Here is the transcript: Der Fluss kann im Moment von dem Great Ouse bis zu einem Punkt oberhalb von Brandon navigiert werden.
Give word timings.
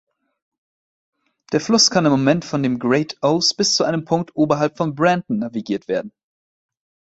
Der 1.53 1.61
Fluss 1.61 1.91
kann 1.91 2.05
im 2.07 2.11
Moment 2.11 2.43
von 2.43 2.63
dem 2.63 2.79
Great 2.79 3.19
Ouse 3.21 3.53
bis 3.53 3.75
zu 3.75 3.83
einem 3.83 4.03
Punkt 4.03 4.35
oberhalb 4.35 4.75
von 4.77 4.95
Brandon 4.95 5.37
navigiert 5.37 5.87
werden. 5.87 6.11